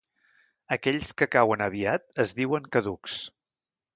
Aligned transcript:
Aquells 0.75 1.11
que 1.19 1.27
cauen 1.35 1.61
aviat 1.67 2.07
es 2.25 2.35
diuen 2.41 2.67
caducs. 2.77 3.21